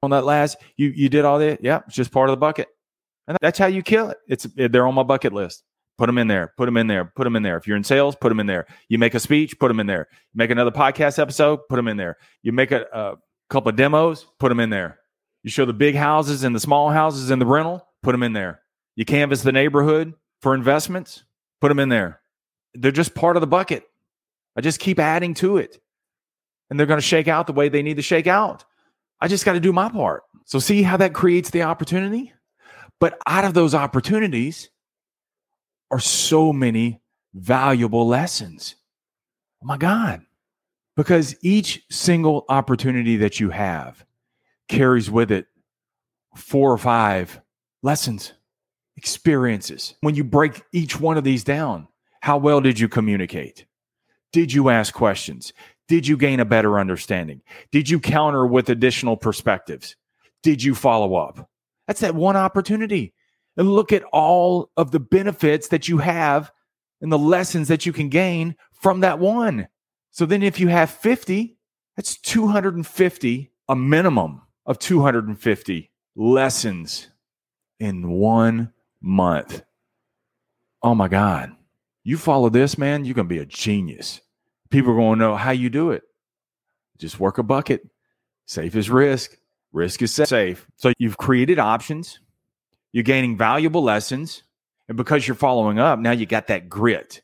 on 0.02 0.10
that 0.10 0.24
last, 0.24 0.56
you 0.76 0.88
you 0.88 1.08
did 1.08 1.24
all 1.24 1.38
that. 1.38 1.62
Yeah, 1.62 1.80
it's 1.86 1.94
just 1.94 2.12
part 2.12 2.28
of 2.28 2.32
the 2.32 2.38
bucket. 2.38 2.68
And 3.28 3.38
that's 3.40 3.58
how 3.58 3.66
you 3.66 3.82
kill 3.82 4.10
it. 4.10 4.18
It's 4.28 4.46
they're 4.56 4.86
on 4.86 4.94
my 4.94 5.04
bucket 5.04 5.32
list. 5.32 5.62
Put 5.98 6.06
them 6.06 6.18
in 6.18 6.26
there. 6.26 6.52
Put 6.56 6.66
them 6.66 6.76
in 6.76 6.86
there. 6.86 7.04
Put 7.04 7.24
them 7.24 7.36
in 7.36 7.42
there. 7.42 7.56
If 7.56 7.66
you're 7.66 7.76
in 7.76 7.84
sales, 7.84 8.16
put 8.16 8.30
them 8.30 8.40
in 8.40 8.46
there. 8.46 8.66
You 8.88 8.98
make 8.98 9.14
a 9.14 9.20
speech, 9.20 9.58
put 9.58 9.68
them 9.68 9.78
in 9.78 9.86
there. 9.86 10.08
Make 10.34 10.50
another 10.50 10.70
podcast 10.70 11.18
episode, 11.18 11.60
put 11.68 11.76
them 11.76 11.86
in 11.86 11.96
there. 11.96 12.16
You 12.42 12.52
make 12.52 12.72
a, 12.72 12.86
a 12.92 13.14
couple 13.50 13.68
of 13.68 13.76
demos, 13.76 14.26
put 14.40 14.48
them 14.48 14.58
in 14.58 14.70
there. 14.70 14.98
You 15.42 15.50
show 15.50 15.64
the 15.64 15.72
big 15.72 15.94
houses 15.94 16.44
and 16.44 16.54
the 16.54 16.60
small 16.60 16.90
houses 16.90 17.30
and 17.30 17.40
the 17.40 17.46
rental, 17.46 17.86
put 18.02 18.12
them 18.12 18.22
in 18.22 18.32
there. 18.32 18.62
You 18.96 19.04
canvass 19.04 19.42
the 19.42 19.52
neighborhood 19.52 20.14
for 20.40 20.54
investments, 20.54 21.24
put 21.60 21.68
them 21.68 21.78
in 21.78 21.88
there. 21.88 22.20
They're 22.74 22.90
just 22.90 23.14
part 23.14 23.36
of 23.36 23.40
the 23.40 23.46
bucket. 23.46 23.84
I 24.56 24.60
just 24.60 24.80
keep 24.80 24.98
adding 24.98 25.34
to 25.34 25.58
it. 25.58 25.78
And 26.70 26.78
they're 26.78 26.86
going 26.86 27.00
to 27.00 27.06
shake 27.06 27.28
out 27.28 27.46
the 27.46 27.52
way 27.52 27.68
they 27.68 27.82
need 27.82 27.96
to 27.96 28.02
shake 28.02 28.26
out. 28.26 28.64
I 29.22 29.28
just 29.28 29.44
got 29.44 29.52
to 29.52 29.60
do 29.60 29.72
my 29.72 29.88
part. 29.88 30.24
So, 30.44 30.58
see 30.58 30.82
how 30.82 30.96
that 30.96 31.14
creates 31.14 31.50
the 31.50 31.62
opportunity? 31.62 32.32
But 32.98 33.18
out 33.26 33.44
of 33.44 33.54
those 33.54 33.74
opportunities 33.74 34.68
are 35.92 36.00
so 36.00 36.52
many 36.52 37.00
valuable 37.32 38.06
lessons. 38.06 38.74
Oh 39.62 39.66
my 39.66 39.76
God. 39.76 40.22
Because 40.96 41.36
each 41.40 41.84
single 41.90 42.44
opportunity 42.48 43.16
that 43.18 43.38
you 43.38 43.50
have 43.50 44.04
carries 44.68 45.10
with 45.10 45.30
it 45.30 45.46
four 46.36 46.72
or 46.72 46.78
five 46.78 47.40
lessons, 47.82 48.32
experiences. 48.96 49.94
When 50.00 50.14
you 50.14 50.24
break 50.24 50.62
each 50.72 51.00
one 51.00 51.16
of 51.16 51.24
these 51.24 51.44
down, 51.44 51.86
how 52.20 52.38
well 52.38 52.60
did 52.60 52.78
you 52.78 52.88
communicate? 52.88 53.66
Did 54.32 54.52
you 54.52 54.68
ask 54.68 54.92
questions? 54.92 55.52
Did 55.92 56.06
you 56.06 56.16
gain 56.16 56.40
a 56.40 56.46
better 56.46 56.78
understanding? 56.78 57.42
Did 57.70 57.90
you 57.90 58.00
counter 58.00 58.46
with 58.46 58.70
additional 58.70 59.14
perspectives? 59.14 59.94
Did 60.42 60.62
you 60.62 60.74
follow 60.74 61.16
up? 61.16 61.50
That's 61.86 62.00
that 62.00 62.14
one 62.14 62.34
opportunity. 62.34 63.12
And 63.58 63.70
look 63.70 63.92
at 63.92 64.02
all 64.04 64.70
of 64.78 64.90
the 64.90 65.00
benefits 65.00 65.68
that 65.68 65.88
you 65.88 65.98
have 65.98 66.50
and 67.02 67.12
the 67.12 67.18
lessons 67.18 67.68
that 67.68 67.84
you 67.84 67.92
can 67.92 68.08
gain 68.08 68.56
from 68.72 69.00
that 69.00 69.18
one. 69.18 69.68
So 70.12 70.24
then 70.24 70.42
if 70.42 70.58
you 70.58 70.68
have 70.68 70.88
50, 70.88 71.58
that's 71.94 72.16
250, 72.16 73.50
a 73.68 73.76
minimum 73.76 74.40
of 74.64 74.78
250 74.78 75.90
lessons 76.16 77.08
in 77.78 78.08
one 78.12 78.72
month. 79.02 79.62
Oh 80.82 80.94
my 80.94 81.08
God. 81.08 81.52
You 82.02 82.16
follow 82.16 82.48
this, 82.48 82.78
man, 82.78 83.04
you're 83.04 83.12
going 83.12 83.28
to 83.28 83.34
be 83.34 83.40
a 83.40 83.44
genius. 83.44 84.21
People 84.72 84.92
are 84.92 84.96
going 84.96 85.18
to 85.18 85.24
know 85.24 85.36
how 85.36 85.52
you 85.52 85.70
do 85.70 85.90
it. 85.90 86.02
Just 86.98 87.20
work 87.20 87.38
a 87.38 87.42
bucket. 87.42 87.82
Safe 88.46 88.74
is 88.74 88.90
risk. 88.90 89.36
Risk 89.72 90.02
is 90.02 90.12
safe. 90.12 90.66
So 90.76 90.92
you've 90.98 91.18
created 91.18 91.58
options. 91.58 92.18
You're 92.92 93.04
gaining 93.04 93.36
valuable 93.36 93.82
lessons. 93.82 94.42
And 94.88 94.96
because 94.96 95.26
you're 95.26 95.34
following 95.34 95.78
up, 95.78 95.98
now 95.98 96.10
you 96.10 96.26
got 96.26 96.48
that 96.48 96.68
grit. 96.68 97.22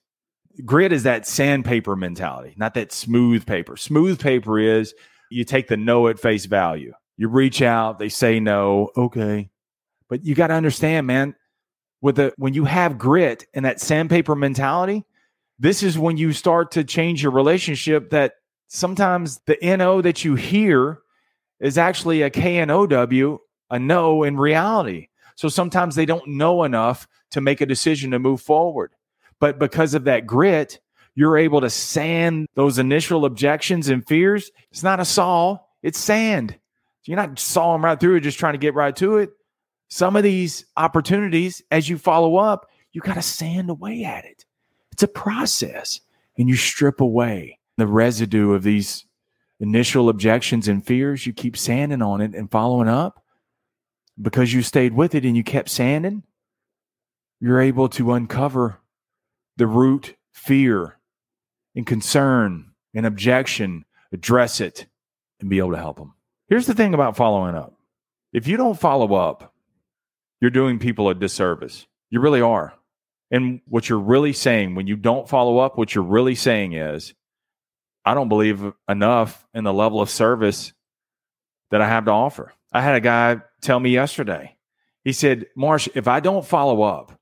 Grit 0.64 0.92
is 0.92 1.04
that 1.04 1.26
sandpaper 1.26 1.96
mentality, 1.96 2.54
not 2.56 2.74
that 2.74 2.92
smooth 2.92 3.46
paper. 3.46 3.76
Smooth 3.76 4.20
paper 4.20 4.58
is 4.58 4.94
you 5.30 5.44
take 5.44 5.68
the 5.68 5.76
no 5.76 6.08
at 6.08 6.18
face 6.18 6.46
value. 6.46 6.92
You 7.16 7.28
reach 7.28 7.62
out, 7.62 7.98
they 7.98 8.08
say 8.08 8.40
no, 8.40 8.90
okay. 8.96 9.50
But 10.08 10.24
you 10.24 10.34
got 10.34 10.48
to 10.48 10.54
understand, 10.54 11.06
man, 11.06 11.34
with 12.00 12.16
the 12.16 12.32
when 12.36 12.54
you 12.54 12.64
have 12.64 12.98
grit 12.98 13.46
and 13.54 13.64
that 13.64 13.80
sandpaper 13.80 14.34
mentality, 14.34 15.04
this 15.58 15.82
is 15.82 15.98
when 15.98 16.16
you 16.16 16.32
start 16.32 16.72
to 16.72 16.84
change 16.84 17.22
your 17.22 17.32
relationship 17.32 18.10
that 18.10 18.34
sometimes 18.68 19.40
the 19.46 19.58
NO 19.62 20.00
that 20.02 20.24
you 20.24 20.34
hear 20.34 21.00
is 21.60 21.78
actually 21.78 22.22
a 22.22 22.30
KNOW, 22.30 23.38
a 23.70 23.78
no 23.78 24.22
in 24.22 24.36
reality. 24.36 25.08
So 25.34 25.48
sometimes 25.48 25.94
they 25.94 26.06
don't 26.06 26.26
know 26.28 26.64
enough 26.64 27.08
to 27.32 27.40
make 27.40 27.60
a 27.60 27.66
decision 27.66 28.12
to 28.12 28.18
move 28.18 28.40
forward. 28.40 28.92
But 29.40 29.58
because 29.58 29.94
of 29.94 30.04
that 30.04 30.26
grit, 30.26 30.80
you're 31.14 31.38
able 31.38 31.60
to 31.60 31.70
sand 31.70 32.46
those 32.54 32.78
initial 32.78 33.24
objections 33.24 33.88
and 33.88 34.06
fears. 34.06 34.50
It's 34.70 34.82
not 34.82 35.00
a 35.00 35.04
saw, 35.04 35.58
it's 35.82 35.98
sand. 35.98 36.58
You're 37.04 37.16
not 37.16 37.38
sawing 37.38 37.82
right 37.82 37.98
through 37.98 38.16
it, 38.16 38.20
just 38.20 38.38
trying 38.38 38.54
to 38.54 38.58
get 38.58 38.74
right 38.74 38.94
to 38.96 39.18
it. 39.18 39.30
Some 39.88 40.14
of 40.14 40.22
these 40.22 40.66
opportunities, 40.76 41.62
as 41.70 41.88
you 41.88 41.96
follow 41.96 42.36
up, 42.36 42.66
you 42.92 43.00
got 43.00 43.14
to 43.14 43.22
sand 43.22 43.70
away 43.70 44.04
at 44.04 44.26
it. 44.26 44.44
It's 44.98 45.04
a 45.04 45.06
process, 45.06 46.00
and 46.36 46.48
you 46.48 46.56
strip 46.56 47.00
away 47.00 47.60
the 47.76 47.86
residue 47.86 48.52
of 48.52 48.64
these 48.64 49.06
initial 49.60 50.08
objections 50.08 50.66
and 50.66 50.84
fears. 50.84 51.24
You 51.24 51.32
keep 51.32 51.56
sanding 51.56 52.02
on 52.02 52.20
it 52.20 52.34
and 52.34 52.50
following 52.50 52.88
up 52.88 53.22
because 54.20 54.52
you 54.52 54.60
stayed 54.60 54.94
with 54.94 55.14
it 55.14 55.24
and 55.24 55.36
you 55.36 55.44
kept 55.44 55.68
sanding. 55.68 56.24
You're 57.38 57.60
able 57.60 57.88
to 57.90 58.12
uncover 58.12 58.80
the 59.56 59.68
root 59.68 60.16
fear 60.32 60.98
and 61.76 61.86
concern 61.86 62.72
and 62.92 63.06
objection, 63.06 63.84
address 64.12 64.60
it, 64.60 64.86
and 65.38 65.48
be 65.48 65.58
able 65.58 65.70
to 65.70 65.78
help 65.78 65.98
them. 65.98 66.14
Here's 66.48 66.66
the 66.66 66.74
thing 66.74 66.92
about 66.92 67.16
following 67.16 67.54
up 67.54 67.72
if 68.32 68.48
you 68.48 68.56
don't 68.56 68.80
follow 68.80 69.14
up, 69.14 69.54
you're 70.40 70.50
doing 70.50 70.80
people 70.80 71.08
a 71.08 71.14
disservice. 71.14 71.86
You 72.10 72.18
really 72.18 72.40
are. 72.40 72.74
And 73.30 73.60
what 73.66 73.88
you're 73.88 73.98
really 73.98 74.32
saying 74.32 74.74
when 74.74 74.86
you 74.86 74.96
don't 74.96 75.28
follow 75.28 75.58
up, 75.58 75.76
what 75.76 75.94
you're 75.94 76.04
really 76.04 76.34
saying 76.34 76.72
is, 76.72 77.14
I 78.04 78.14
don't 78.14 78.28
believe 78.28 78.72
enough 78.88 79.46
in 79.52 79.64
the 79.64 79.72
level 79.72 80.00
of 80.00 80.08
service 80.08 80.72
that 81.70 81.82
I 81.82 81.88
have 81.88 82.06
to 82.06 82.10
offer. 82.10 82.54
I 82.72 82.80
had 82.80 82.94
a 82.94 83.00
guy 83.00 83.40
tell 83.60 83.78
me 83.78 83.90
yesterday, 83.90 84.56
he 85.04 85.12
said, 85.12 85.46
Marsh, 85.56 85.88
if 85.94 86.08
I 86.08 86.20
don't 86.20 86.44
follow 86.44 86.82
up, 86.82 87.18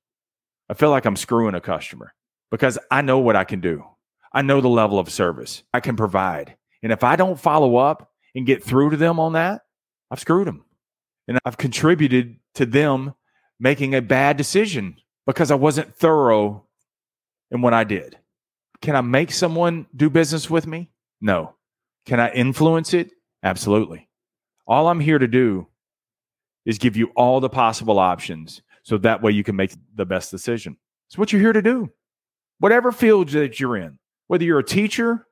I 0.68 0.75
feel 0.75 0.90
like 0.90 1.04
I'm 1.04 1.16
screwing 1.16 1.54
a 1.54 1.60
customer 1.60 2.14
because 2.50 2.78
I 2.90 3.02
know 3.02 3.18
what 3.18 3.36
I 3.36 3.44
can 3.44 3.60
do. 3.60 3.84
I 4.32 4.42
know 4.42 4.60
the 4.60 4.68
level 4.68 4.98
of 4.98 5.10
service 5.10 5.62
I 5.72 5.80
can 5.80 5.96
provide. 5.96 6.56
And 6.82 6.92
if 6.92 7.02
I 7.02 7.16
don't 7.16 7.40
follow 7.40 7.76
up 7.76 8.10
and 8.34 8.46
get 8.46 8.62
through 8.62 8.90
to 8.90 8.96
them 8.96 9.18
on 9.18 9.32
that, 9.32 9.62
I've 10.10 10.20
screwed 10.20 10.46
them. 10.46 10.64
And 11.26 11.38
I've 11.44 11.56
contributed 11.56 12.36
to 12.54 12.66
them 12.66 13.14
making 13.58 13.94
a 13.94 14.02
bad 14.02 14.36
decision 14.36 14.96
because 15.26 15.50
I 15.50 15.56
wasn't 15.56 15.95
thorough 15.95 16.64
in 17.50 17.61
what 17.61 17.75
I 17.75 17.85
did. 17.85 18.18
Can 18.80 18.97
I 18.97 19.00
make 19.00 19.33
someone 19.33 19.87
do 19.95 20.11
business 20.11 20.49
with 20.50 20.66
me? 20.66 20.90
No. 21.21 21.54
Can 22.04 22.21
I 22.21 22.30
influence 22.33 22.95
it? 22.95 23.11
Absolutely. 23.42 24.09
All 24.66 24.88
I'm 24.88 25.00
here 25.00 25.18
to 25.18 25.28
do 25.28 25.66
is 26.64 26.78
give 26.78 26.97
you 26.97 27.12
all 27.16 27.40
the 27.40 27.49
possible 27.49 27.99
options 27.99 28.62
so 28.83 28.99
that 28.99 29.23
way 29.23 29.33
you 29.33 29.45
can 29.45 29.56
make 29.56 29.73
the 29.95 30.04
best 30.06 30.30
decision. 30.30 30.76
It's 31.09 31.18
what 31.18 31.33
you're 31.33 31.42
here 31.42 31.52
to 31.52 31.62
do. 31.62 31.90
Whatever 32.59 32.92
field 32.92 33.28
that 33.30 33.61
you're 33.61 33.76
in, 33.76 33.99
whether 34.26 34.45
you're 34.45 34.59
a 34.59 34.64
teacher, 34.64 35.26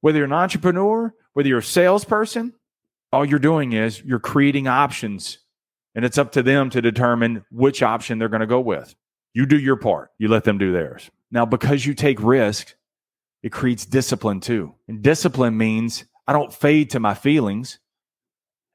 whether 0.00 0.18
you're 0.18 0.26
an 0.26 0.32
entrepreneur, 0.32 1.14
whether 1.32 1.48
you're 1.48 1.58
a 1.58 1.62
salesperson, 1.62 2.52
all 3.12 3.24
you're 3.24 3.38
doing 3.38 3.72
is 3.72 4.02
you're 4.02 4.18
creating 4.18 4.66
options 4.66 5.38
and 5.94 6.04
it's 6.04 6.18
up 6.18 6.32
to 6.32 6.42
them 6.42 6.70
to 6.70 6.80
determine 6.80 7.44
which 7.50 7.82
option 7.82 8.18
they're 8.18 8.28
going 8.28 8.40
to 8.40 8.46
go 8.46 8.60
with. 8.60 8.94
You 9.32 9.46
do 9.46 9.58
your 9.58 9.76
part, 9.76 10.10
you 10.18 10.28
let 10.28 10.44
them 10.44 10.58
do 10.58 10.72
theirs. 10.72 11.10
Now, 11.30 11.46
because 11.46 11.86
you 11.86 11.94
take 11.94 12.20
risk 12.20 12.74
it 13.42 13.52
creates 13.52 13.86
discipline 13.86 14.40
too. 14.40 14.74
And 14.88 15.02
discipline 15.02 15.56
means 15.56 16.04
I 16.26 16.32
don't 16.32 16.52
fade 16.52 16.90
to 16.90 17.00
my 17.00 17.14
feelings. 17.14 17.78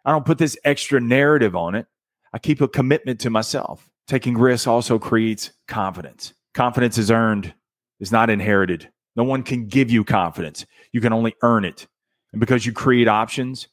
I 0.04 0.12
don't 0.12 0.26
put 0.26 0.38
this 0.38 0.58
extra 0.64 1.00
narrative 1.00 1.56
on 1.56 1.76
it. 1.76 1.88
I 2.34 2.40
keep 2.40 2.62
a 2.62 2.68
commitment 2.68 3.20
to 3.22 3.30
myself. 3.30 3.90
Taking 4.08 4.38
risks 4.38 4.68
also 4.68 5.00
creates 5.00 5.52
confidence. 5.68 6.34
Confidence 6.54 6.98
is 6.98 7.12
earned, 7.12 7.54
is 8.00 8.12
not 8.12 8.30
inherited. 8.30 8.90
No 9.16 9.24
one 9.24 9.44
can 9.44 9.68
give 9.68 9.90
you 9.90 10.04
confidence. 10.04 10.66
You 10.92 11.02
can 11.02 11.14
only 11.14 11.36
earn 11.42 11.66
it. 11.66 11.88
And 12.34 12.40
because 12.40 12.66
you 12.66 12.74
create 12.74 13.08
options 13.08 13.68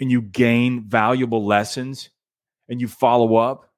and 0.00 0.10
you 0.10 0.20
gain 0.20 0.84
valuable 0.88 1.44
lessons 1.44 2.10
and 2.68 2.80
you 2.80 2.88
follow 2.88 3.36
up 3.36 3.70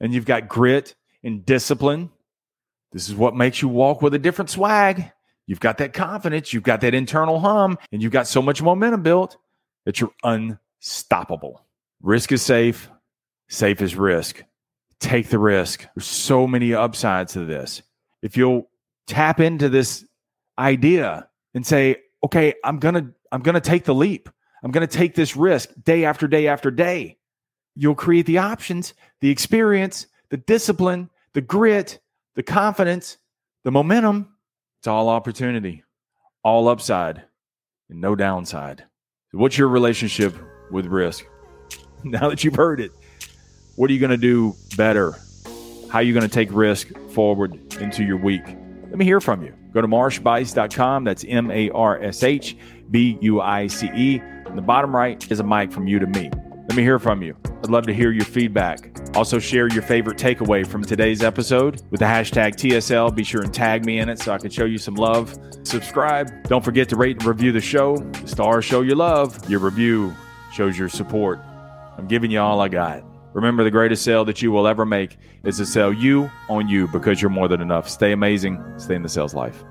and 0.00 0.14
you've 0.14 0.24
got 0.24 0.48
grit 0.48 0.94
and 1.24 1.44
discipline, 1.44 2.10
this 2.92 3.08
is 3.08 3.14
what 3.14 3.34
makes 3.34 3.62
you 3.62 3.68
walk 3.68 4.02
with 4.02 4.14
a 4.14 4.18
different 4.18 4.50
swag. 4.50 5.10
You've 5.46 5.60
got 5.60 5.78
that 5.78 5.92
confidence, 5.92 6.52
you've 6.52 6.62
got 6.62 6.80
that 6.82 6.94
internal 6.94 7.40
hum, 7.40 7.78
and 7.90 8.02
you've 8.02 8.12
got 8.12 8.26
so 8.26 8.40
much 8.40 8.62
momentum 8.62 9.02
built 9.02 9.36
that 9.84 10.00
you're 10.00 10.12
unstoppable. 10.22 11.64
Risk 12.00 12.32
is 12.32 12.42
safe, 12.42 12.90
safe 13.48 13.80
is 13.80 13.96
risk. 13.96 14.42
Take 15.00 15.30
the 15.30 15.38
risk. 15.38 15.86
There's 15.94 16.06
so 16.06 16.46
many 16.46 16.74
upsides 16.74 17.32
to 17.32 17.44
this. 17.44 17.82
If 18.22 18.36
you'll 18.36 18.70
tap 19.08 19.40
into 19.40 19.68
this 19.68 20.04
idea 20.58 21.28
and 21.54 21.66
say, 21.66 21.96
okay, 22.24 22.54
I'm 22.64 22.78
going 22.78 22.94
to 22.94 23.06
I'm 23.32 23.42
going 23.42 23.54
to 23.54 23.60
take 23.60 23.84
the 23.84 23.94
leap. 23.94 24.28
I'm 24.62 24.70
going 24.70 24.86
to 24.86 24.96
take 24.96 25.14
this 25.14 25.36
risk 25.36 25.70
day 25.82 26.04
after 26.04 26.28
day 26.28 26.46
after 26.46 26.70
day. 26.70 27.18
You'll 27.74 27.94
create 27.94 28.26
the 28.26 28.38
options, 28.38 28.94
the 29.20 29.30
experience, 29.30 30.06
the 30.32 30.38
discipline, 30.38 31.10
the 31.34 31.42
grit, 31.42 32.00
the 32.36 32.42
confidence, 32.42 33.18
the 33.64 33.70
momentum. 33.70 34.34
It's 34.80 34.88
all 34.88 35.10
opportunity, 35.10 35.84
all 36.42 36.68
upside, 36.68 37.22
and 37.90 38.00
no 38.00 38.16
downside. 38.16 38.82
What's 39.32 39.58
your 39.58 39.68
relationship 39.68 40.34
with 40.72 40.86
risk? 40.86 41.24
Now 42.04 42.30
that 42.30 42.42
you've 42.42 42.56
heard 42.56 42.80
it, 42.80 42.90
what 43.76 43.88
are 43.88 43.92
you 43.92 44.00
going 44.00 44.10
to 44.10 44.16
do 44.16 44.56
better? 44.76 45.12
How 45.88 46.00
are 46.00 46.02
you 46.02 46.12
going 46.12 46.28
to 46.28 46.34
take 46.34 46.48
risk 46.50 46.88
forward 47.10 47.54
into 47.74 48.02
your 48.02 48.16
week? 48.16 48.42
Let 48.44 48.98
me 48.98 49.04
hear 49.04 49.20
from 49.20 49.44
you. 49.44 49.54
Go 49.72 49.80
to 49.80 49.86
marshbuice.com. 49.86 51.04
That's 51.04 51.24
M 51.28 51.52
A 51.52 51.70
R 51.70 52.02
S 52.02 52.24
H 52.24 52.56
B 52.90 53.18
U 53.20 53.40
I 53.40 53.68
C 53.68 53.88
E. 53.94 54.20
In 54.48 54.56
the 54.56 54.62
bottom 54.62 54.96
right 54.96 55.30
is 55.30 55.38
a 55.38 55.44
mic 55.44 55.70
from 55.70 55.86
you 55.86 56.00
to 56.00 56.08
me. 56.08 56.32
Let 56.72 56.78
me 56.78 56.84
hear 56.84 56.98
from 56.98 57.22
you. 57.22 57.36
I'd 57.62 57.68
love 57.68 57.84
to 57.84 57.92
hear 57.92 58.12
your 58.12 58.24
feedback. 58.24 58.98
Also, 59.14 59.38
share 59.38 59.68
your 59.68 59.82
favorite 59.82 60.16
takeaway 60.16 60.66
from 60.66 60.82
today's 60.82 61.22
episode 61.22 61.82
with 61.90 62.00
the 62.00 62.06
hashtag 62.06 62.54
TSL. 62.54 63.14
Be 63.14 63.24
sure 63.24 63.42
and 63.42 63.52
tag 63.52 63.84
me 63.84 63.98
in 63.98 64.08
it 64.08 64.18
so 64.18 64.32
I 64.32 64.38
can 64.38 64.50
show 64.50 64.64
you 64.64 64.78
some 64.78 64.94
love. 64.94 65.38
Subscribe. 65.64 66.30
Don't 66.44 66.64
forget 66.64 66.88
to 66.88 66.96
rate 66.96 67.18
and 67.18 67.26
review 67.26 67.52
the 67.52 67.60
show. 67.60 67.98
The 67.98 68.26
stars 68.26 68.64
show 68.64 68.80
your 68.80 68.96
love. 68.96 69.50
Your 69.50 69.60
review 69.60 70.14
shows 70.50 70.78
your 70.78 70.88
support. 70.88 71.40
I'm 71.98 72.06
giving 72.06 72.30
you 72.30 72.40
all 72.40 72.62
I 72.62 72.68
got. 72.68 73.04
Remember, 73.34 73.64
the 73.64 73.70
greatest 73.70 74.02
sale 74.02 74.24
that 74.24 74.40
you 74.40 74.50
will 74.50 74.66
ever 74.66 74.86
make 74.86 75.18
is 75.44 75.58
to 75.58 75.66
sell 75.66 75.92
you 75.92 76.30
on 76.48 76.70
you 76.70 76.88
because 76.88 77.20
you're 77.20 77.30
more 77.30 77.48
than 77.48 77.60
enough. 77.60 77.86
Stay 77.86 78.12
amazing. 78.12 78.58
Stay 78.78 78.94
in 78.94 79.02
the 79.02 79.10
sales 79.10 79.34
life. 79.34 79.62